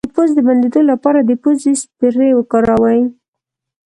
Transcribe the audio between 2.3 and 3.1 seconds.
وکاروئ